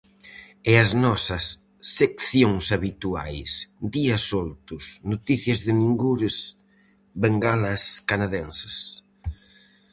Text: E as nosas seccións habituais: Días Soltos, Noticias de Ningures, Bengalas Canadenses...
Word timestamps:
E 0.71 0.73
as 0.83 0.91
nosas 1.05 1.45
seccións 1.97 2.65
habituais: 2.75 3.49
Días 3.95 4.21
Soltos, 4.31 4.83
Noticias 5.11 5.59
de 5.65 5.73
Ningures, 5.81 6.37
Bengalas 7.21 7.83
Canadenses... 8.09 8.77